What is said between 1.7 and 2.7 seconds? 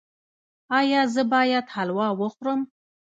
حلوا وخورم؟